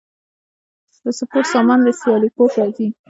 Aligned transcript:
د 1.03 1.05
سپورت 1.19 1.45
سامان 1.53 1.79
له 1.85 1.91
سیالکوټ 2.01 2.51
راځي؟ 2.59 2.87